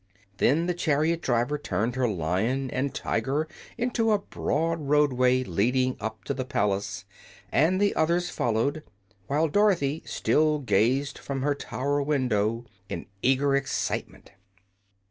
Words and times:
Then 0.37 0.65
the 0.65 0.73
chariot 0.73 1.21
driver 1.21 1.59
turned 1.59 1.93
her 1.95 2.07
Lion 2.09 2.71
and 2.71 2.91
Tiger 2.91 3.47
into 3.77 4.11
a 4.11 4.17
broad 4.17 4.81
roadway 4.89 5.43
leading 5.43 5.95
up 5.99 6.23
to 6.23 6.33
the 6.33 6.43
palace, 6.43 7.05
and 7.51 7.79
the 7.79 7.93
others 7.95 8.31
followed, 8.31 8.81
while 9.27 9.47
Dorothy 9.47 10.01
still 10.03 10.57
gazed 10.57 11.19
from 11.19 11.43
her 11.43 11.53
tower 11.53 12.01
window 12.01 12.65
in 12.89 13.05
eager 13.21 13.55
excitement. 13.55 14.31